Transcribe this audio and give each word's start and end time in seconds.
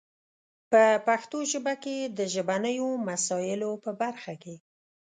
په 0.71 0.83
پښتو 1.07 1.37
ژبه 1.51 1.73
کې 1.83 1.97
د 2.17 2.19
ژبنیو 2.33 2.87
مسایلو 3.09 3.71
په 3.83 3.91
برخه 4.01 4.33
کې 4.43 4.55